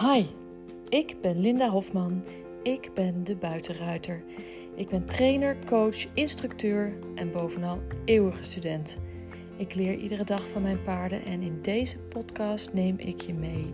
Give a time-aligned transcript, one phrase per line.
[0.00, 0.26] Hi,
[0.88, 2.24] ik ben Linda Hofman.
[2.62, 4.24] Ik ben de buitenruiter.
[4.74, 9.00] Ik ben trainer, coach, instructeur en bovenal eeuwige student.
[9.56, 13.70] Ik leer iedere dag van mijn paarden en in deze podcast neem ik je mee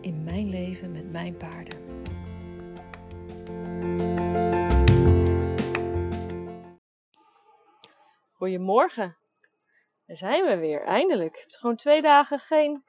[0.00, 1.78] in mijn leven met mijn paarden.
[8.32, 9.16] Goedemorgen.
[10.06, 11.34] Daar zijn we weer, eindelijk.
[11.34, 12.84] Ik heb gewoon twee dagen geen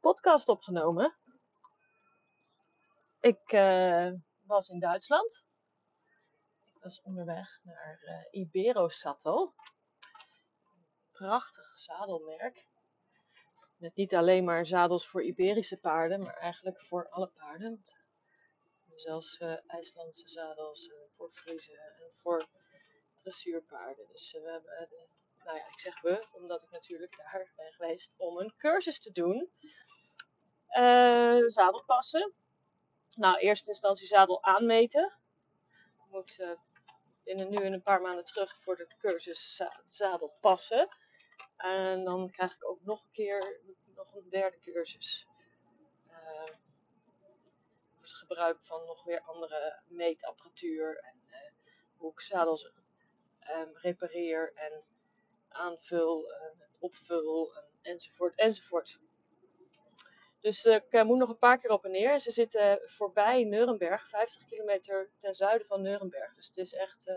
[0.00, 1.14] podcast opgenomen.
[3.20, 4.12] Ik uh,
[4.42, 5.44] was in Duitsland.
[6.64, 9.54] Ik was onderweg naar uh, Ibero Sattel.
[11.10, 12.66] Prachtig zadelmerk.
[13.76, 17.82] Met niet alleen maar zadels voor Iberische paarden, maar eigenlijk voor alle paarden.
[18.94, 22.46] Zelfs uh, IJslandse zadels voor Friese en voor
[23.14, 24.06] dressuurpaarden.
[24.08, 25.08] Dus we hebben,
[25.44, 29.12] nou ja, ik zeg we, omdat ik natuurlijk daar ben geweest om een cursus te
[29.12, 29.50] doen.
[31.46, 32.34] zadelpassen
[33.16, 35.18] nou, eerste instantie zadel aanmeten.
[35.70, 36.50] Ik moet uh,
[37.24, 40.88] binnen nu en een paar maanden terug voor de cursus zadel passen.
[41.56, 43.60] En dan krijg ik ook nog een keer
[43.94, 45.26] nog een derde cursus.
[46.08, 46.44] Uh,
[48.00, 50.98] het gebruik van nog weer andere meetapparatuur.
[50.98, 51.36] En uh,
[51.96, 52.64] hoe ik zadels
[53.50, 54.84] um, repareer en
[55.48, 59.00] aanvul, en opvul en, enzovoort enzovoort.
[60.46, 62.20] Dus ik uh, moet nog een paar keer op en neer.
[62.20, 66.34] Ze zitten voorbij Nuremberg, 50 kilometer ten zuiden van Nuremberg.
[66.34, 67.08] Dus het is echt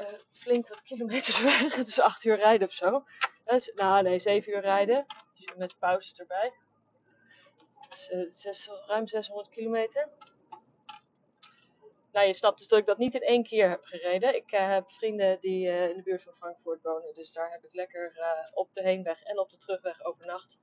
[0.00, 1.76] uh, flink wat kilometers weg.
[1.76, 3.04] Het is 8 uur rijden of zo.
[3.44, 5.06] Dus, nou nee, 7 uur rijden.
[5.56, 6.52] Met pauzes erbij.
[7.88, 10.08] Dus, ruim 600 kilometer.
[12.12, 14.34] Nou, je snapt dus dat ik dat niet in één keer heb gereden.
[14.34, 17.14] Ik heb vrienden die in de buurt van Frankfurt wonen.
[17.14, 18.12] Dus daar heb ik lekker
[18.54, 20.58] op de heenweg en op de terugweg overnacht.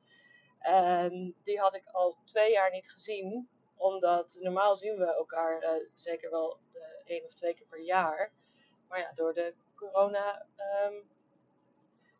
[0.66, 5.90] En die had ik al twee jaar niet gezien, omdat normaal zien we elkaar uh,
[5.94, 8.34] zeker wel de één of twee keer per jaar.
[8.88, 10.46] Maar ja, door de corona
[10.86, 11.10] um,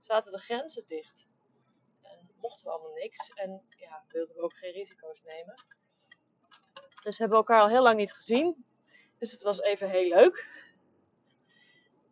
[0.02, 1.28] zaten de grenzen dicht.
[2.02, 3.34] En mochten we allemaal niks.
[3.34, 5.56] En ja, wilden we ook geen risico's nemen.
[7.04, 8.66] Dus hebben we elkaar al heel lang niet gezien.
[9.18, 10.48] Dus het was even heel leuk.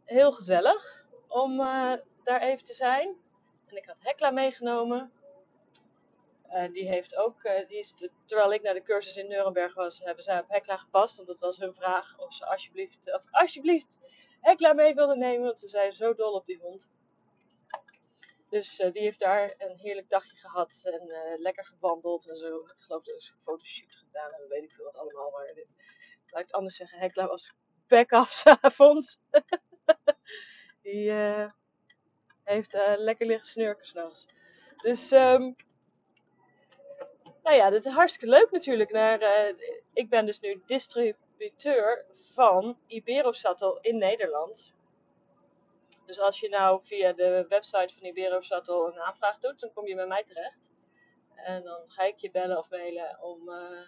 [0.04, 1.94] Heel gezellig om uh,
[2.24, 3.16] daar even te zijn.
[3.66, 5.12] En ik had Hekla meegenomen.
[6.54, 7.94] Uh, die heeft ook, uh, die is
[8.26, 11.16] terwijl ik naar de cursus in Nuremberg was, hebben zij op Hekla gepast.
[11.16, 14.00] Want dat was hun vraag of ze alsjeblieft, of alsjeblieft
[14.40, 15.46] Hekla mee wilden nemen.
[15.46, 16.90] Want ze zijn zo dol op die hond.
[18.50, 21.08] Dus uh, die heeft daar een heerlijk dagje gehad en
[21.40, 22.60] lekker gewandeld en zo.
[22.60, 25.32] Ik geloof dat ze een fotoshoot gedaan hebben, weet ik veel wat allemaal.
[25.32, 25.54] Maar
[26.28, 27.54] laat ik anders zeggen, Hekla was
[27.88, 29.20] back af s'avonds.
[30.84, 31.12] die
[32.44, 34.26] heeft lekker liggen snurken s'nachts.
[34.78, 35.12] Dus...
[35.12, 35.56] Um,
[37.44, 38.92] nou ja, dat is hartstikke leuk natuurlijk.
[38.92, 39.48] Uh,
[39.94, 44.74] ik ben dus nu distributeur van Iberosattel in Nederland.
[46.06, 49.96] Dus als je nou via de website van Iberosattel een aanvraag doet, dan kom je
[49.96, 50.72] bij mij terecht.
[51.36, 53.88] En dan ga ik je bellen of mailen om uh,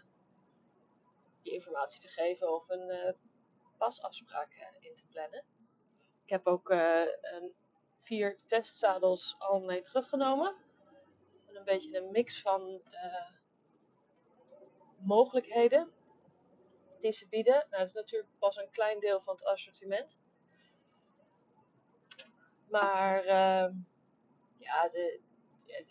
[1.42, 3.12] je informatie te geven of een uh,
[3.78, 5.44] pasafspraak in te plannen.
[6.24, 7.54] Ik heb ook een,
[8.02, 10.56] vier testzadels al mee teruggenomen.
[11.46, 12.82] Een beetje een mix van
[15.06, 15.92] mogelijkheden
[17.02, 17.54] die ze bieden.
[17.54, 20.18] Nou, dat is natuurlijk pas een klein deel van het assortiment.
[22.70, 23.74] Maar uh,
[24.58, 25.20] ja, de,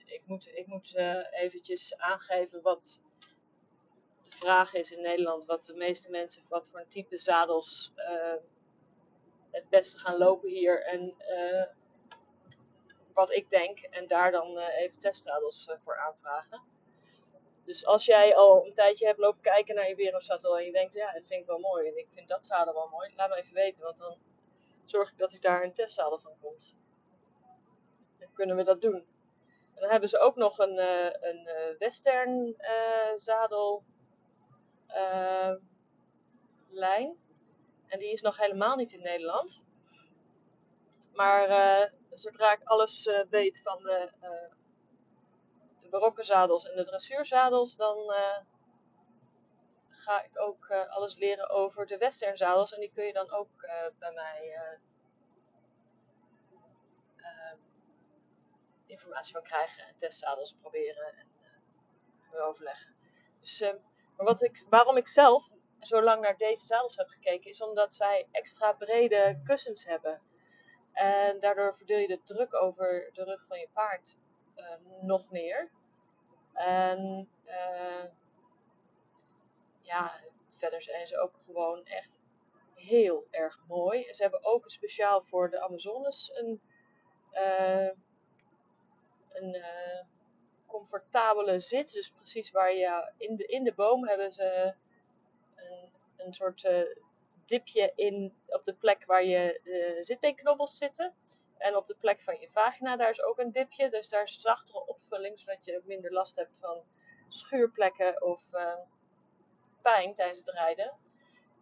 [0.07, 3.01] ik moet, ik moet uh, eventjes aangeven wat
[4.23, 5.45] de vraag is in Nederland.
[5.45, 8.35] Wat de meeste mensen, wat voor een type zadels uh,
[9.51, 10.83] het beste gaan lopen hier.
[10.83, 11.67] En eh,
[13.13, 13.79] wat ik denk.
[13.79, 16.74] En daar dan even testzadels voor aanvragen.
[17.65, 20.95] Dus als jij al een tijdje hebt lopen kijken naar je Wereldzadel en je denkt,
[20.95, 23.37] ja, dat vind ik wel mooi en ik vind dat zadel wel mooi, laat me
[23.37, 24.19] even weten, want dan
[24.85, 26.75] zorg ik dat er daar een testzadel van komt.
[28.19, 29.07] Dan kunnen we dat doen.
[29.75, 33.85] En dan hebben ze ook nog een, uh, een uh, western uh, zadel
[36.69, 37.17] lijn.
[37.87, 39.61] En die is nog helemaal niet in Nederland.
[41.13, 44.11] Maar zodra ik alles weet van de
[45.95, 48.39] barokke en de dressuurzadels, dan uh,
[49.89, 52.75] ga ik ook uh, alles leren over de westernzadels.
[52.75, 54.59] En die kun je dan ook uh, bij mij
[58.87, 62.95] informatie van krijgen en testzadels proberen en overleggen.
[63.41, 63.61] Dus,
[64.17, 65.49] maar wat ik, waarom ik zelf
[65.81, 70.23] zo lang naar deze zadels heb gekeken, is omdat zij extra brede kussens hebben.
[70.93, 74.17] En daardoor verdeel je de druk over de rug van je paard
[75.01, 75.71] nog meer.
[76.55, 78.05] En uh,
[79.81, 80.21] ja,
[80.57, 82.19] verder zijn ze ook gewoon echt
[82.75, 84.13] heel erg mooi.
[84.13, 86.61] Ze hebben ook speciaal voor de Amazones een,
[87.33, 87.91] uh,
[89.33, 90.05] een uh,
[90.67, 91.93] comfortabele zit.
[91.93, 94.75] Dus precies waar je in de, in de boom hebben ze
[95.55, 96.69] een, een soort
[97.47, 99.61] dipje in op de plek waar je
[100.01, 101.15] zitbeenknobbels zitten.
[101.59, 103.91] En op de plek van je vagina, daar is ook een dipje.
[103.91, 106.83] Dus daar is een zachtere opvulling, zodat je ook minder last hebt van
[107.29, 108.79] schuurplekken of uh,
[109.83, 110.93] pijn tijdens het rijden.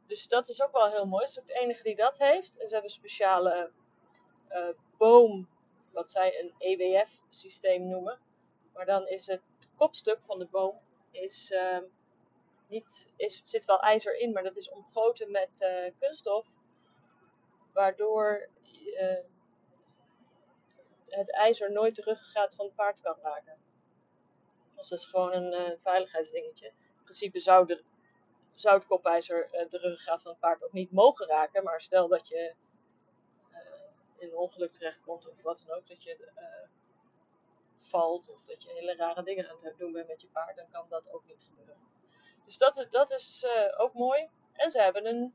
[0.07, 1.23] Dus dat is ook wel heel mooi.
[1.25, 2.59] Het is ook de enige die dat heeft.
[2.59, 3.71] En ze hebben een speciale
[4.51, 5.49] uh, boom,
[5.93, 8.19] wat zij een EWF-systeem noemen.
[8.73, 9.43] Maar dan is het
[9.77, 10.81] kopstuk van de boom
[11.11, 11.79] is, uh,
[12.69, 16.47] niet, is, zit wel ijzer in, maar dat is omgoten met uh, kunststof.
[17.73, 19.19] Waardoor uh,
[21.15, 23.57] het ijzer nooit de ruggengraat van het paard kan raken.
[24.77, 26.67] Dus dat is gewoon een uh, veiligheidsdingetje.
[26.67, 27.85] In principe zou, de,
[28.55, 31.65] zou het kopijzer uh, de ruggengraat van het paard ook niet mogen raken.
[31.65, 32.55] Maar stel dat je
[33.51, 33.59] uh,
[34.19, 36.31] in een ongeluk terechtkomt of wat dan ook, dat je
[37.79, 40.71] valt of dat je hele rare dingen aan het doen bent met je paard, dan
[40.71, 41.77] kan dat ook niet gebeuren.
[42.45, 44.29] Dus dat, dat is ook mooi.
[44.53, 45.35] En ze hebben een,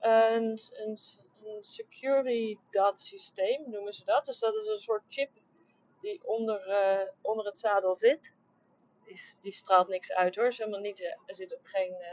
[0.00, 0.98] een, een
[1.46, 4.24] een security dat systeem noemen ze dat.
[4.24, 5.30] Dus dat is een soort chip
[6.00, 8.34] die onder, uh, onder het zadel zit.
[9.04, 10.46] Die, die, straalt niks uit hoor.
[10.46, 12.06] Is helemaal niet, er zit ook geen uh,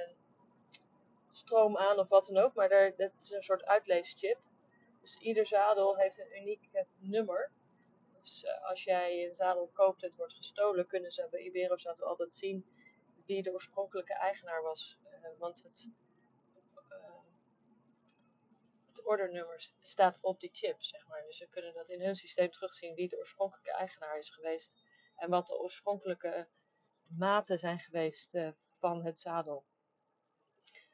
[1.32, 2.54] stroom aan of wat dan ook.
[2.54, 4.38] Maar daar, dat is een soort uitleeschip.
[5.02, 7.52] Dus ieder zadel heeft een uniek nummer.
[8.22, 12.34] Dus als jij een zadel koopt en het wordt gestolen, kunnen ze bij Iberosat altijd
[12.34, 12.66] zien
[13.26, 14.98] wie de oorspronkelijke eigenaar was.
[15.38, 15.90] want het
[19.04, 21.24] ordernummer staat op die chip, zeg maar.
[21.24, 24.76] Dus ze kunnen dat in hun systeem terugzien wie de oorspronkelijke eigenaar is geweest.
[25.16, 26.48] En wat de oorspronkelijke
[27.08, 29.66] maten zijn geweest uh, van het zadel.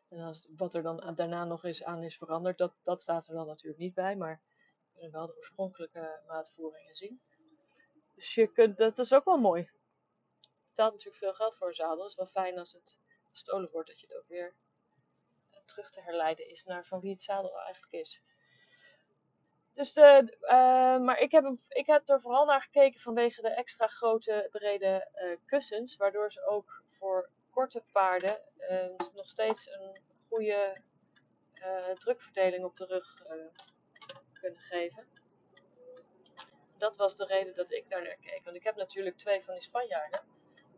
[0.10, 3.34] En als, wat er dan daarna nog eens aan is veranderd, dat, dat staat er
[3.34, 4.16] dan natuurlijk niet bij.
[4.16, 4.42] Maar
[4.84, 7.22] we kunnen wel de oorspronkelijke maatvoeringen zien.
[8.16, 9.62] Dus je kunt, dat is ook wel mooi.
[10.40, 12.02] Je betaalt natuurlijk veel geld voor een zadel.
[12.02, 13.00] Het is wel fijn als het
[13.30, 14.56] gestolen wordt, dat je het ook weer
[15.68, 18.22] terug te herleiden is naar van wie het zadel eigenlijk is.
[19.78, 20.50] Dus de, uh,
[21.06, 25.10] maar ik heb, hem, ik heb er vooral naar gekeken vanwege de extra grote brede
[25.16, 29.98] uh, kussens, waardoor ze ook voor korte paarden uh, nog steeds een
[30.30, 30.76] goede
[31.94, 33.24] drukverdeling op de rug
[34.34, 35.08] kunnen geven.
[36.78, 38.44] Dat was de reden dat ik daar naar keek.
[38.44, 40.22] Want ik heb natuurlijk twee van die Spanjaarden,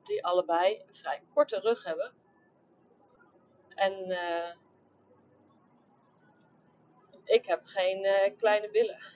[0.03, 2.13] die allebei een vrij korte rug hebben.
[3.69, 4.17] En
[7.29, 8.97] ik heb geen uh, kleine billen.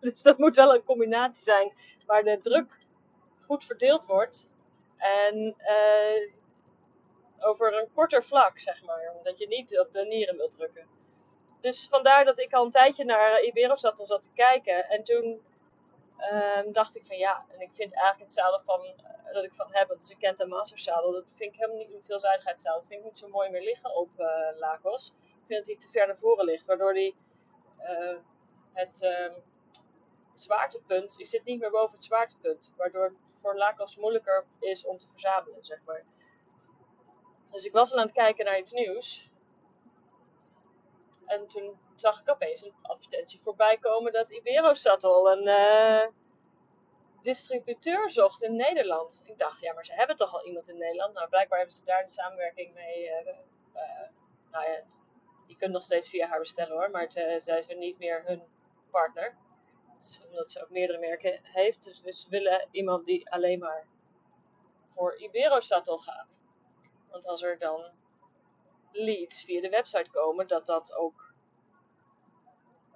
[0.00, 1.72] Dus dat moet wel een combinatie zijn
[2.06, 2.78] waar de druk
[3.40, 4.50] goed verdeeld wordt.
[4.96, 6.32] En uh,
[7.38, 9.12] over een korter vlak, zeg maar.
[9.16, 10.86] Omdat je niet op de nieren wilt drukken.
[11.60, 14.88] Dus vandaar dat ik al een tijdje naar Iberosat zat, zat te kijken.
[14.88, 15.42] En toen
[16.32, 18.80] um, dacht ik van ja, en ik vind eigenlijk het zadel van,
[19.32, 22.02] dat ik van heb, is een Kenta Master zadel, dat vind ik helemaal niet een
[22.02, 22.78] veelzijdigheidszadel.
[22.78, 24.26] Dat vind ik niet zo mooi meer liggen op uh.
[25.42, 27.14] Ik vind dat hij te ver naar voren ligt, waardoor hij
[27.82, 28.18] uh,
[28.72, 29.36] het uh,
[30.32, 32.72] zwaartepunt, je zit niet meer boven het zwaartepunt.
[32.76, 36.04] Waardoor het voor Lakos moeilijker is om te verzamelen, zeg maar.
[37.50, 39.30] Dus ik was al aan het kijken naar iets nieuws.
[41.26, 46.08] En toen zag ik opeens een advertentie voorbij komen dat Iberosat al een uh,
[47.22, 49.22] distributeur zocht in Nederland.
[49.24, 51.14] Ik dacht, ja, maar ze hebben toch al iemand in Nederland?
[51.14, 53.04] Nou, blijkbaar hebben ze daar de samenwerking mee.
[53.04, 53.34] Uh,
[54.52, 54.82] ja,
[55.46, 58.42] je kunt nog steeds via haar bestellen hoor, maar te, zij is niet meer hun
[58.90, 59.36] partner.
[59.98, 61.84] Dus, omdat ze ook meerdere merken heeft.
[61.84, 63.86] Dus we willen iemand die alleen maar
[64.94, 66.44] voor Iberosat gaat.
[67.10, 67.90] Want als er dan
[68.92, 71.34] leads via de website komen, dat dat ook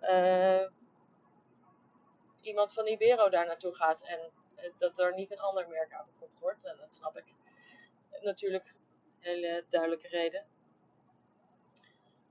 [0.02, 0.66] uh,
[2.40, 6.06] iemand van Ibero daar naartoe gaat en uh, dat er niet een ander merk aan
[6.06, 6.64] verkocht wordt.
[6.64, 7.24] En dat snap ik.
[8.20, 8.74] Natuurlijk,
[9.18, 10.46] hele duidelijke reden.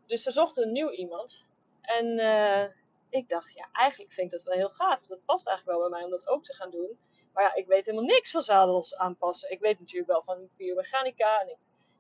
[0.08, 1.48] Dus ze zochten een nieuw iemand.
[1.82, 2.64] En uh,
[3.10, 5.06] ik dacht, ja, eigenlijk vind ik dat wel heel gaaf.
[5.06, 6.98] Dat past eigenlijk wel bij mij om dat ook te gaan doen.
[7.34, 9.52] Maar ja, ik weet helemaal niks van zadels aanpassen.
[9.52, 11.42] Ik weet natuurlijk wel van biomechanica.
[11.42, 11.58] En ik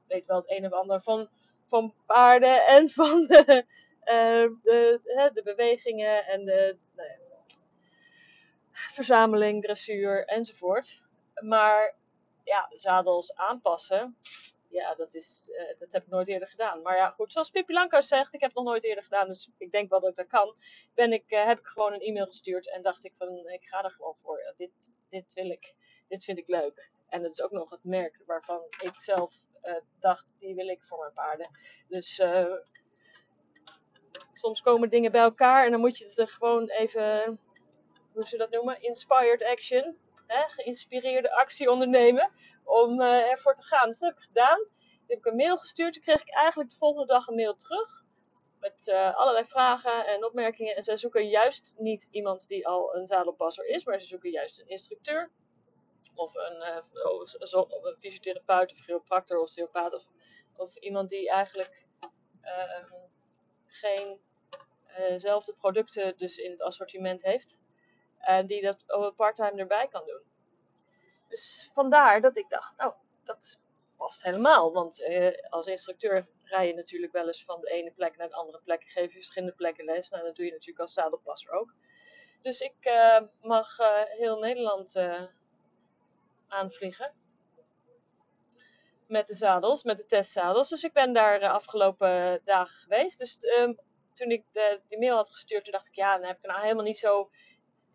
[0.07, 1.29] weet wel het een of ander van,
[1.69, 3.65] van paarden en van de,
[4.05, 5.00] uh, de,
[5.33, 7.17] de, bewegingen en de, de
[8.71, 11.03] verzameling, dressuur enzovoort.
[11.43, 11.95] Maar
[12.43, 14.17] ja, zadels aanpassen
[14.75, 16.82] ja, dat, is, uh, dat heb ik nooit eerder gedaan.
[16.82, 19.51] Maar ja, goed, zoals Pippi Lankaus zegt, ik heb het nog nooit eerder gedaan, dus
[19.58, 20.55] ik denk wel dat ik dat kan.
[20.94, 23.84] Ben ik, uh, heb ik gewoon een e-mail gestuurd en dacht ik van, ik ga
[23.84, 24.53] er gewoon voor.
[24.55, 25.75] Dit, dit wil ik,
[26.08, 26.91] dit vind ik leuk.
[27.10, 29.34] En het is ook nog het merk waarvan ik zelf
[30.00, 31.50] dacht, die wil ik voor mijn paarden.
[31.88, 32.22] Dus
[34.34, 37.39] soms komen dingen bij elkaar en dan moet je het gewoon even,
[38.13, 42.32] hoe ze dat noemen, inspired action, geïnspireerde actie ondernemen
[42.63, 43.88] om ervoor te gaan.
[43.88, 44.58] Dus dat heb ik gedaan.
[44.58, 47.55] Toen heb ik een mail gestuurd, toen kreeg ik eigenlijk de volgende dag een mail
[47.55, 48.03] terug
[48.65, 50.75] met uh, allerlei vragen en opmerkingen.
[50.75, 54.60] En zij zoeken juist niet iemand die al een zadelpasser is, maar ze zoeken juist
[54.60, 55.32] een instructeur.
[56.13, 56.77] Of een, uh,
[57.82, 59.94] een fysiotherapeut of chiropractor of osteopaat.
[59.94, 60.03] Of,
[60.55, 61.86] of iemand die eigenlijk
[62.41, 62.86] uh,
[63.65, 64.20] geen
[65.17, 67.60] zelfde producten dus in het assortiment heeft.
[68.25, 70.22] En die dat part-time erbij kan doen.
[71.27, 73.60] Dus vandaar dat ik dacht, nou, dat
[73.98, 74.74] past helemaal.
[74.74, 75.03] Want
[75.50, 78.84] als instructeur rij je natuurlijk wel eens van de ene plek naar de andere plek.
[78.84, 80.10] Geef je verschillende plekken les.
[80.10, 81.74] Nou, dat doe je natuurlijk als zadelpasser ook.
[82.41, 83.77] Dus ik uh, mag
[84.17, 85.00] heel Nederland
[86.48, 87.13] aanvliegen.
[89.08, 90.70] Met de zadels, met de testzadels.
[90.70, 93.20] Dus ik ben daar de afgelopen dagen geweest.
[93.20, 93.79] Dus um,
[94.13, 96.62] toen ik de, die mail had gestuurd, toen dacht ik, ja, dan heb ik nou
[96.62, 97.29] helemaal niet zo...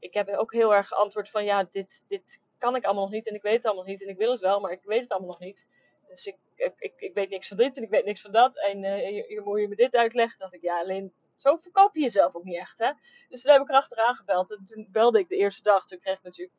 [0.01, 3.29] Ik heb ook heel erg geantwoord van, ja, dit, dit kan ik allemaal nog niet.
[3.29, 4.03] En ik weet het allemaal niet.
[4.03, 5.67] En ik wil het wel, maar ik weet het allemaal nog niet.
[6.09, 8.59] Dus ik, ik, ik, weet niks van dit en ik weet niks van dat.
[8.59, 10.39] En uh, hier, moet je me dit uitleggen.
[10.39, 12.93] dacht ik, ja, alleen zo verkoop je jezelf ook niet echt, hè.
[13.29, 14.57] Dus toen heb ik erachteraan gebeld.
[14.57, 15.87] En toen belde ik de eerste dag.
[15.87, 16.57] Toen kreeg ik natuurlijk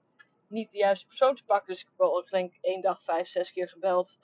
[0.47, 1.67] niet de juiste persoon te pakken.
[1.67, 4.17] Dus ik heb wel, denk één dag vijf, zes keer gebeld.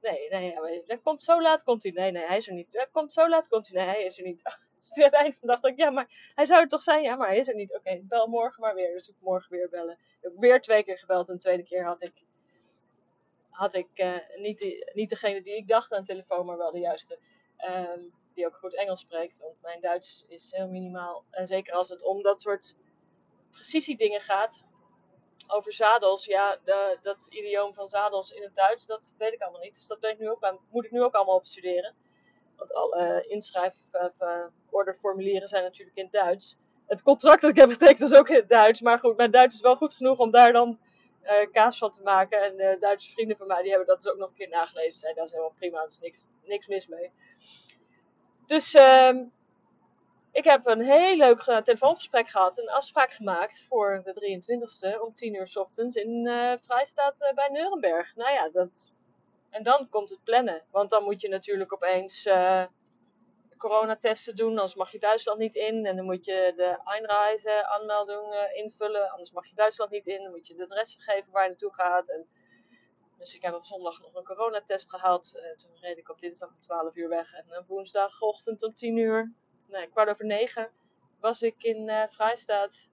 [0.00, 1.92] Nee, nee, dat komt zo laat, komt hij.
[1.92, 2.72] Nee, nee, hij is er niet.
[2.72, 3.84] Dat komt zo laat, komt hij.
[3.84, 4.42] Nee, hij is er niet.
[4.80, 6.82] Dus aan het eind van de dag dacht ik, ja, maar hij zou er toch
[6.82, 7.02] zijn?
[7.02, 7.74] Ja, maar hij is er niet.
[7.74, 8.92] Oké, bel morgen maar weer.
[8.92, 9.92] Dus ik morgen weer bellen.
[9.92, 11.28] Ik heb weer twee keer gebeld.
[11.28, 12.12] En de tweede keer had ik
[13.50, 16.78] had ik uh, niet, niet degene die ik dacht aan de telefoon, maar wel de
[16.78, 17.18] juiste.
[17.68, 19.38] Um, die ook goed Engels spreekt.
[19.38, 21.24] Want mijn Duits is heel minimaal.
[21.30, 22.76] En zeker als het om dat soort
[23.50, 24.64] precisiedingen gaat.
[25.46, 26.58] Over zadels, ja,
[27.02, 29.74] dat idioom van zadels in het Duits, dat weet ik allemaal niet.
[29.74, 31.94] Dus dat ben ik nu ook aan, moet ik nu ook allemaal opstuderen.
[32.56, 36.56] Want alle uh, inschrijf- uh, orderformulieren zijn natuurlijk in het Duits.
[36.86, 38.80] Het contract dat ik heb getekend is ook in het Duits.
[38.80, 40.78] Maar goed, mijn Duits is wel goed genoeg om daar dan
[41.22, 42.42] uh, kaas van te maken.
[42.42, 45.00] En uh, Duitse vrienden van mij die hebben dat dus ook nog een keer nagelezen.
[45.00, 47.12] Zeiden dat is helemaal prima, is niks, niks mis mee.
[48.46, 49.20] Dus uh,
[50.32, 52.58] ik heb een heel leuk telefoongesprek gehad.
[52.58, 54.40] Een afspraak gemaakt voor de
[54.96, 58.16] 23e om 10 uur s ochtends in uh, Vrijstaat bij Nuremberg.
[58.16, 58.92] Nou ja, dat.
[59.50, 60.62] En dan komt het plannen.
[60.70, 62.26] Want dan moet je natuurlijk opeens
[63.60, 65.86] coronatesten doen, anders mag je Duitsland niet in.
[65.86, 70.22] En dan moet je de Einreise aanmelding uh, invullen, anders mag je Duitsland niet in.
[70.22, 72.08] Dan moet je de adres geven waar je naartoe gaat.
[72.08, 72.26] En
[73.18, 75.32] dus ik heb op zondag nog een coronatest gehaald.
[75.34, 77.32] Uh, toen reed ik op dinsdag om 12 uur weg.
[77.32, 79.34] En woensdagochtend om 10 uur,
[79.70, 80.70] nee, kwart over 9,
[81.20, 82.88] was ik in uh, Vrijstaat.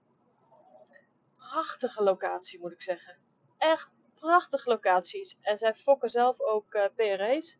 [1.36, 3.18] Prachtige locatie, moet ik zeggen.
[3.58, 5.36] Echt prachtige locaties.
[5.40, 7.56] En zij fokken zelf ook uh, PRE's.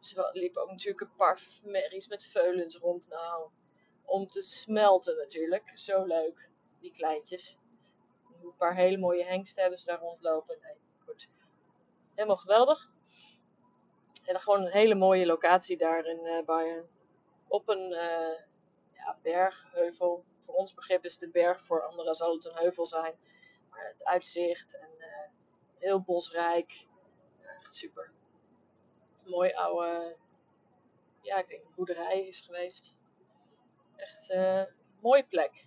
[0.00, 3.08] Ze liepen ook natuurlijk een parfumeries met veulens rond.
[3.08, 3.50] Nou,
[4.04, 5.72] om te smelten natuurlijk.
[5.74, 6.48] Zo leuk,
[6.80, 7.58] die kleintjes.
[8.42, 10.58] Een paar hele mooie hengsten hebben ze daar rondlopen.
[10.62, 11.28] Nee, goed.
[12.14, 12.90] Helemaal geweldig.
[14.24, 16.88] En dan gewoon een hele mooie locatie daar in uh, Bayern.
[17.48, 17.92] Op een
[19.06, 20.24] ja, bergheuvel.
[20.36, 23.14] Voor ons begrip is het een berg, voor anderen zal het een heuvel zijn.
[23.70, 25.06] Maar het uitzicht en uh,
[25.78, 26.86] heel bosrijk.
[27.42, 28.12] Echt super
[29.26, 30.16] mooi oude,
[31.20, 32.94] ja, ik denk boerderij is geweest.
[33.96, 35.66] Echt een uh, mooie plek.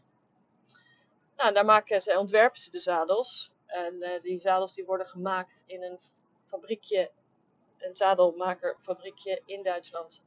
[1.36, 3.52] Nou, daar maken ze, ontwerpen ze de zadels.
[3.66, 6.00] En uh, die zadels die worden gemaakt in een
[6.46, 7.12] fabriekje,
[7.78, 10.24] een zadelmakerfabriekje in Duitsland.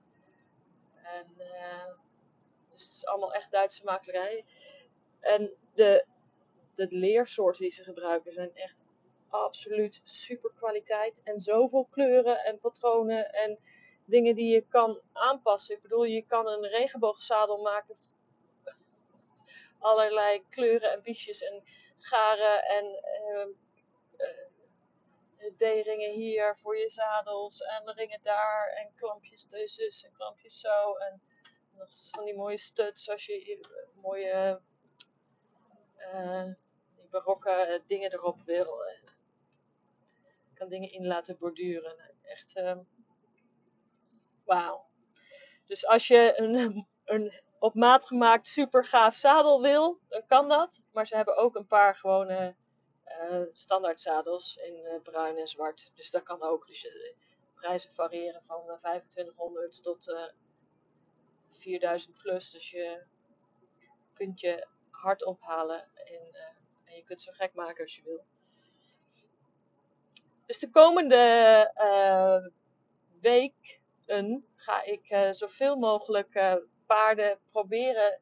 [1.02, 1.26] En,
[2.72, 4.44] dus het is allemaal echt Duitse makelarij.
[5.20, 6.04] En de,
[6.74, 8.84] de leersoorten die ze gebruiken zijn echt
[9.28, 11.20] absoluut super kwaliteit.
[11.24, 13.58] En zoveel kleuren en patronen en
[14.04, 15.76] dingen die je kan aanpassen.
[15.76, 17.96] Ik bedoel, je kan een regenboogzadel maken.
[19.78, 21.62] Allerlei kleuren en biesjes en
[21.98, 22.84] garen en
[23.28, 23.46] uh,
[25.56, 30.94] D-ringen hier voor je zadels en ringen daar en klampjes tussen en klampjes zo.
[30.94, 31.22] En
[31.76, 33.60] nog van die mooie studs als je
[33.94, 34.60] mooie
[35.98, 36.50] uh,
[37.10, 38.80] barokke dingen erop wil
[40.62, 41.96] kan dingen in laten borduren.
[42.22, 42.78] Echt, uh,
[44.44, 44.84] wauw.
[45.64, 50.80] Dus als je een, een op maat gemaakt super gaaf zadel wil, dan kan dat.
[50.92, 52.54] Maar ze hebben ook een paar gewone
[53.06, 55.90] uh, standaard zadels in bruin en zwart.
[55.94, 56.66] Dus dat kan ook.
[56.66, 57.14] Dus de
[57.54, 60.14] prijzen variëren van 2500 tot
[61.62, 62.50] 4000 plus.
[62.50, 63.02] Dus je
[64.14, 66.34] kunt je hard ophalen en,
[66.84, 68.24] en je kunt zo gek maken als je wil.
[70.46, 72.50] Dus de komende uh,
[73.20, 78.20] weken ga ik uh, zoveel mogelijk paarden proberen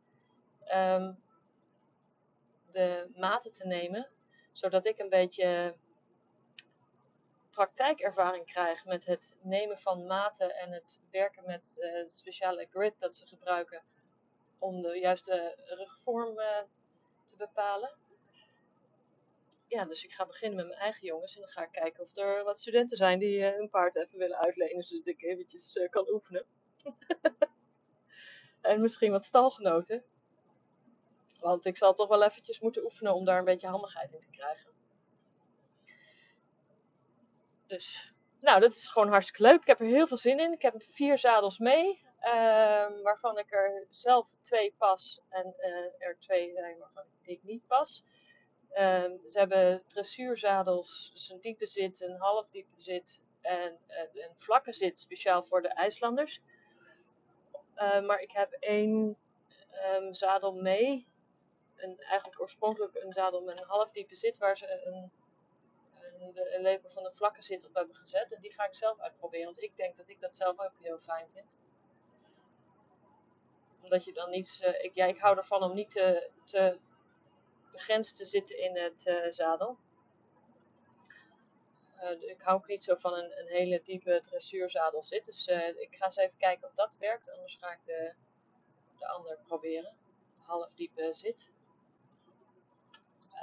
[0.75, 1.18] um,
[2.73, 4.11] de maten te nemen.
[4.52, 5.76] Zodat ik een beetje
[7.66, 13.14] praktijkervaring krijg met het nemen van maten en het werken met uh, speciale grid dat
[13.14, 13.82] ze gebruiken
[14.58, 16.34] om de juiste rugvorm
[17.24, 17.90] te bepalen
[19.70, 21.34] ja, dus ik ga beginnen met mijn eigen jongens.
[21.34, 24.18] En dan ga ik kijken of er wat studenten zijn die uh, hun paard even
[24.18, 24.82] willen uitlenen.
[24.82, 26.44] Zodat ik eventjes kan oefenen.
[28.60, 30.04] en misschien wat stalgenoten.
[31.40, 34.30] Want ik zal toch wel eventjes moeten oefenen om daar een beetje handigheid in te
[34.30, 34.70] krijgen.
[37.70, 39.60] Dus, nou, dat is gewoon hartstikke leuk.
[39.60, 40.52] Ik heb er heel veel zin in.
[40.52, 42.02] Ik heb vier zadels mee.
[42.22, 45.20] Uh, waarvan ik er zelf twee pas.
[45.28, 48.04] En uh, er twee zijn waarvan ik niet pas.
[48.78, 54.38] Um, ze hebben dressuurzadels, dus een diepe zit, een half diepe zit en uh, een
[54.38, 56.40] vlakke zit, speciaal voor de IJslanders.
[57.76, 59.16] Uh, maar ik heb één
[60.10, 61.06] zadel mee,
[61.76, 65.12] een, eigenlijk oorspronkelijk een zadel met een half diepe zit, waar ze een,
[66.20, 68.32] een lepel van de vlakke zit op hebben gezet.
[68.32, 70.98] En die ga ik zelf uitproberen, want ik denk dat ik dat zelf ook heel
[70.98, 71.58] fijn vind
[73.90, 74.60] omdat je dan niet.
[74.64, 76.78] Uh, ik, ja, ik hou ervan om niet te, te
[77.72, 79.78] begrensd te zitten in het uh, zadel.
[81.96, 85.24] Uh, ik hou ook niet zo van een, een hele diepe dressuurzadel zit.
[85.24, 85.46] Dus
[85.76, 87.30] ik ga eens even kijken of dat werkt.
[87.30, 88.14] Anders ga ik de,
[88.98, 89.96] de ander proberen.
[90.38, 91.50] Half diepe zit.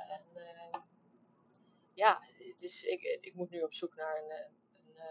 [0.08, 0.22] En
[1.94, 2.22] ja,
[2.58, 5.04] het is, ik, ik moet nu op zoek naar een, een,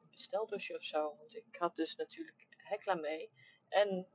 [0.00, 1.16] een bestelbusje of zo.
[1.16, 3.30] Want ik had dus natuurlijk Hekla mee.
[3.68, 4.06] En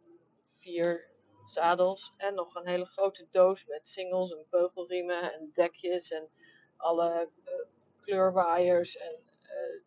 [0.51, 1.11] vier
[1.43, 6.29] zadels en nog een hele grote doos met singles en beugelriemen en dekjes en
[6.77, 7.29] alle
[7.99, 9.19] kleurwaaiers en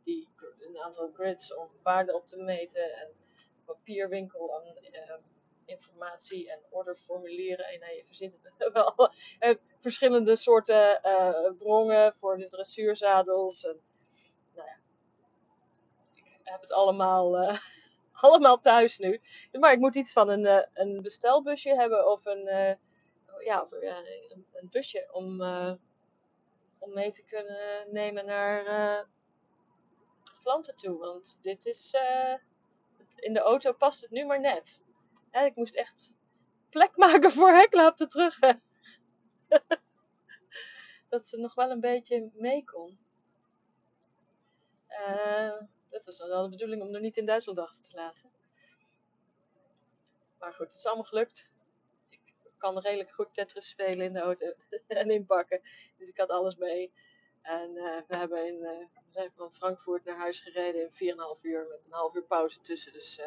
[0.03, 3.13] die, een aantal grids om waarden op te meten en
[3.65, 5.15] papierwinkel uh,
[5.65, 9.13] informatie en orderformulieren en je verzint het wel
[9.81, 11.01] verschillende soorten
[11.59, 13.81] wrongen voor de dressuurzadels en
[14.55, 14.77] nou ja,
[16.15, 17.59] ik heb het allemaal
[18.23, 19.21] allemaal thuis nu.
[19.53, 22.75] Maar ik moet iets van een, uh, een bestelbusje hebben of een, uh,
[23.45, 23.97] ja, of, uh,
[24.29, 25.43] een, een, busje om,
[26.79, 29.07] om mee te kunnen nemen naar
[30.43, 30.99] klanten toe.
[30.99, 31.95] Want dit is,
[33.17, 34.81] in de auto past het nu maar net.
[35.33, 36.13] Ik moest echt
[36.71, 38.57] plek maken voor Hekla op de terugweg.
[41.09, 42.99] dat ze nog wel een beetje mee kon.
[44.89, 48.31] Uh, dat was wel de bedoeling om er niet in Duitsland achter te laten.
[50.39, 51.51] Maar goed, het is allemaal gelukt.
[52.09, 52.21] Ik
[52.59, 54.53] kan redelijk goed Tetris spelen in de auto
[54.87, 55.61] en inpakken.
[55.99, 56.93] Dus ik had alles mee.
[57.43, 61.41] En uh, we, hebben in, uh, we zijn van Frankfurt naar huis gereden in 4,5
[61.43, 62.93] uur met een half uur pauze tussen.
[62.93, 63.21] Dus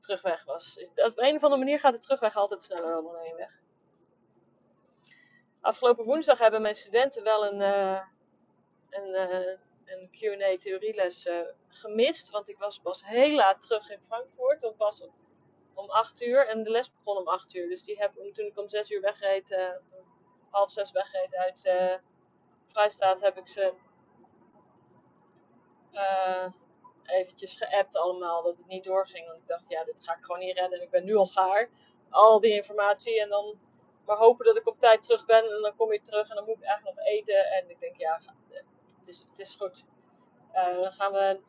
[0.00, 0.90] terugweg was.
[0.94, 3.60] Op een of andere manier gaat de terugweg altijd sneller dan de heenweg.
[5.60, 7.60] Afgelopen woensdag hebben mijn studenten wel een,
[8.90, 9.58] een
[9.88, 12.30] een Q&A theorieles uh, gemist.
[12.30, 14.64] Want ik was pas heel laat terug in Frankfurt.
[14.64, 15.12] Om pas om,
[15.74, 16.46] om 8 uur.
[16.46, 17.68] En de les begon om 8 uur.
[17.68, 19.58] Dus die heb, toen ik om 6 uur wegreed,
[20.50, 21.70] half 6 wegreed uit
[22.66, 23.72] Vrijstaat, heb ik ze
[27.08, 29.26] eventjes geappt allemaal dat het niet doorging.
[29.26, 30.78] Want ik dacht, ja, dit ga ik gewoon niet redden.
[30.78, 31.70] En ik ben nu al gaar.
[32.10, 33.58] Al die informatie en dan
[34.06, 35.44] maar hopen dat ik op tijd terug ben.
[35.44, 37.46] En dan kom je terug en dan moet ik eigenlijk nog eten.
[37.46, 38.20] En ik denk, ja,
[39.08, 39.86] is, het is goed.
[40.54, 41.40] Uh, dan gaan we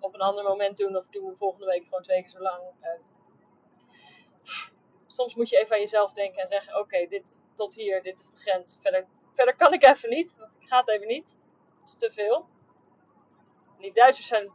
[0.00, 2.62] op een ander moment doen of doen we volgende week gewoon twee keer zo lang.
[5.06, 8.30] Soms moet je even aan jezelf denken en zeggen: Oké, dit tot hier, dit is
[8.30, 8.78] de grens.
[8.80, 11.36] Verder, verder kan ik even niet, want het even niet.
[11.76, 12.46] Het is te veel.
[13.78, 14.52] die Duitsers zijn,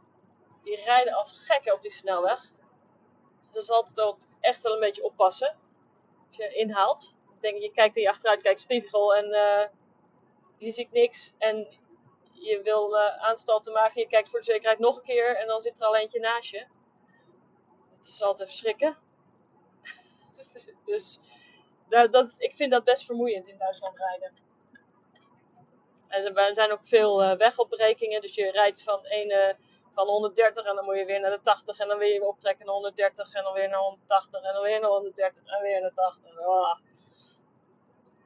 [0.62, 2.40] die rijden als gekken op die snelweg.
[2.40, 5.56] Dus dat is altijd wel echt wel een beetje oppassen.
[6.28, 9.68] Als je inhaalt, denk je kijkt in je achteruit, kijkt spiegel en uh,
[10.56, 11.32] je ziet niks.
[11.38, 11.80] En
[12.32, 15.60] je wil uh, aanstalten maken, je kijkt voor de zekerheid nog een keer en dan
[15.60, 16.66] zit er al eentje naast je.
[17.96, 18.96] Het is altijd verschrikken.
[20.36, 21.18] dus, dus
[21.88, 24.32] dat is, ik vind dat best vermoeiend in Duitsland rijden.
[26.08, 29.56] En er zijn ook veel uh, wegopbrekingen, dus je rijdt van, ene,
[29.92, 32.64] van 130 en dan moet je weer naar de 80 en dan weer je optrekken
[32.66, 35.94] naar 130 en dan weer naar 180 en dan weer naar 130 en weer naar
[35.94, 36.38] 80.
[36.38, 36.76] Oh.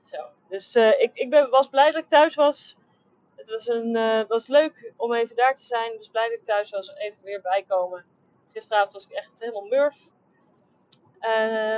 [0.03, 0.27] Zo.
[0.49, 2.77] Dus uh, ik, ik ben, was blij dat ik thuis was
[3.37, 5.97] het was, een, uh, was leuk om even daar te zijn.
[5.97, 6.95] Dus blij dat ik thuis was.
[6.95, 8.05] Even weer bijkomen.
[8.53, 9.97] Gisteravond was ik echt helemaal murf.
[11.21, 11.77] Uh,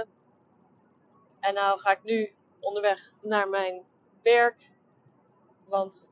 [1.40, 3.85] en nou ga ik nu onderweg naar mijn
[4.22, 4.70] werk.
[5.64, 6.09] Want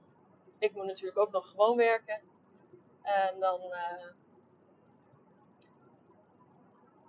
[0.59, 2.21] ik moet natuurlijk ook nog gewoon werken.
[3.07, 4.07] En dan uh,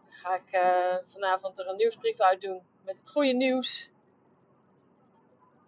[0.10, 3.92] ga ik uh, vanavond er een nieuwsbrief uit doen met het goede nieuws.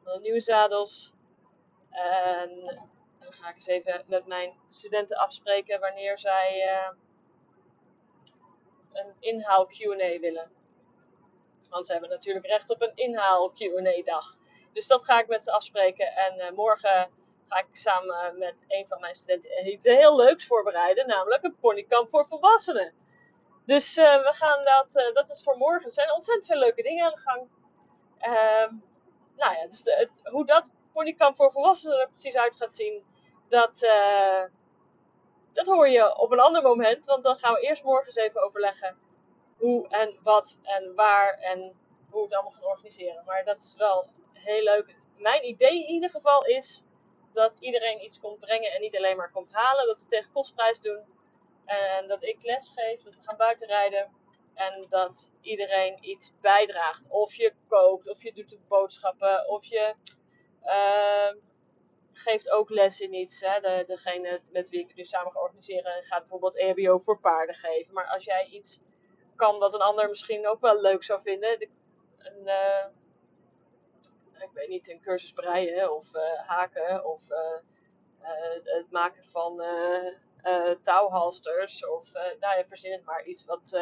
[0.03, 1.13] De nieuwe zadels.
[1.89, 2.63] En
[3.19, 6.95] dan ga ik eens even met mijn studenten afspreken wanneer zij uh,
[8.91, 10.51] een inhaal QA willen.
[11.69, 14.37] Want ze hebben natuurlijk recht op een inhaal QA dag.
[14.73, 16.15] Dus dat ga ik met ze afspreken.
[16.15, 17.09] En morgen
[17.49, 21.07] ga ik samen met een van mijn studenten iets heel leuks voorbereiden.
[21.07, 22.93] Namelijk een ponykamp voor volwassenen.
[23.65, 25.85] Dus uh, we gaan dat, uh, dat is voor morgen.
[25.85, 27.47] Er zijn ontzettend veel leuke dingen aan de gang.
[28.21, 28.79] Uh,
[29.35, 33.03] nou ja, dus de, hoe dat ponykamp voor volwassenen er precies uit gaat zien,
[33.49, 34.43] dat, uh,
[35.53, 37.05] dat hoor je op een ander moment.
[37.05, 38.97] Want dan gaan we eerst morgen eens even overleggen
[39.57, 41.59] hoe en wat en waar en
[42.09, 43.25] hoe we het allemaal gaan organiseren.
[43.25, 44.95] Maar dat is wel heel leuk.
[45.17, 46.83] Mijn idee in ieder geval is
[47.33, 49.85] dat iedereen iets komt brengen en niet alleen maar komt halen.
[49.85, 51.05] Dat we tegen kostprijs doen.
[51.65, 54.11] En dat ik les geef, dat we gaan buitenrijden.
[54.53, 57.09] En dat iedereen iets bijdraagt.
[57.09, 59.95] Of je kookt, of je doet de boodschappen, of je
[60.63, 61.41] uh,
[62.13, 63.41] geeft ook les in iets.
[63.41, 63.59] Hè.
[63.59, 67.55] De, degene met wie ik het nu samen ga organiseren gaat bijvoorbeeld EHBO voor paarden
[67.55, 67.93] geven.
[67.93, 68.79] Maar als jij iets
[69.35, 71.59] kan wat een ander misschien ook wel leuk zou vinden.
[71.59, 71.69] De,
[72.17, 72.85] een, uh,
[74.41, 77.27] ik weet niet, een cursus breien of uh, haken of
[78.63, 79.63] het maken van
[80.81, 83.79] touwhalsters of nou ja, verzin het maar iets wat,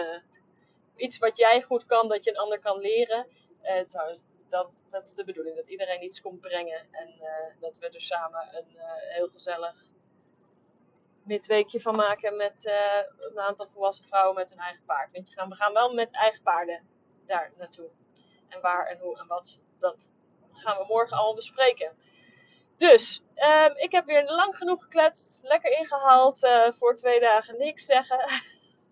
[0.96, 3.28] iets wat jij goed kan, dat je een ander kan leren.
[3.84, 4.18] Zou,
[4.50, 7.14] dat, dat is de bedoeling, dat iedereen iets komt brengen en
[7.60, 8.66] dat we er samen een
[9.10, 9.86] heel gezellig
[11.24, 12.72] midweekje van maken met
[13.18, 15.12] een aantal volwassen vrouwen met hun eigen paard.
[15.12, 16.88] Want gaan, we gaan wel met eigen paarden
[17.26, 17.90] daar naartoe.
[18.48, 20.12] En waar en hoe en wat, dat
[20.60, 21.98] gaan we morgen allemaal bespreken.
[22.78, 25.40] Dus, um, ik heb weer lang genoeg gekletst.
[25.44, 26.44] Lekker ingehaald.
[26.44, 28.20] Uh, voor twee dagen niks zeggen.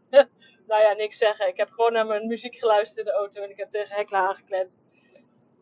[0.67, 1.47] nou ja, niks zeggen.
[1.47, 3.41] Ik heb gewoon naar mijn muziek geluisterd in de auto.
[3.41, 4.83] En ik heb tegen Hekla aangekletst.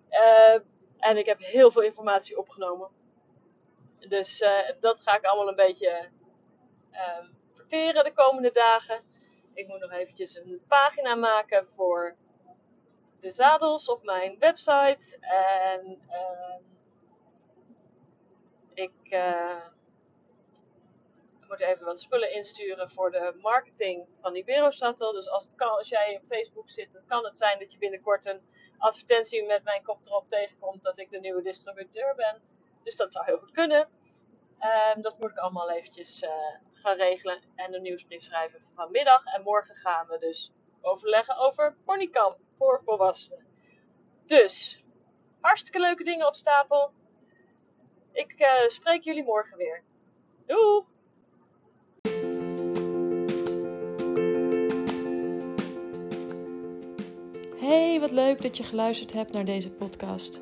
[0.09, 0.59] Uh,
[0.97, 2.89] en ik heb heel veel informatie opgenomen.
[3.99, 6.09] Dus uh, dat ga ik allemaal een beetje
[6.91, 9.01] um, verteren de komende dagen.
[9.53, 12.15] Ik moet nog eventjes een pagina maken voor
[13.23, 15.17] de zadels op mijn website.
[15.19, 16.01] En...
[16.07, 16.55] Uh,
[18.73, 19.65] ik uh,
[21.47, 25.13] moet even wat spullen insturen voor de marketing van Ibero Shuttle.
[25.13, 27.77] Dus als, het kan, als jij op Facebook zit, dan kan het zijn dat je
[27.77, 28.41] binnenkort een
[28.77, 32.41] advertentie met mijn kop erop tegenkomt dat ik de nieuwe distributeur ben.
[32.83, 33.89] Dus dat zou heel goed kunnen.
[34.95, 36.29] Um, dat moet ik allemaal eventjes uh,
[36.73, 39.25] gaan regelen en een nieuwsbrief schrijven vanmiddag.
[39.25, 40.51] En morgen gaan we dus
[40.83, 43.45] overleggen over ponykamp voor volwassenen.
[44.25, 44.83] Dus,
[45.41, 46.91] hartstikke leuke dingen op stapel.
[48.11, 49.83] Ik uh, spreek jullie morgen weer.
[50.45, 50.83] Doei!
[57.59, 60.41] Hey, wat leuk dat je geluisterd hebt naar deze podcast.